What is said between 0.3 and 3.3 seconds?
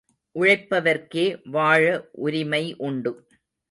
உழைப்பவர்க்கே வாழ உரிமை உண்டு.